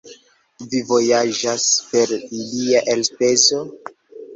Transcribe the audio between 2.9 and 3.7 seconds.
elspezo?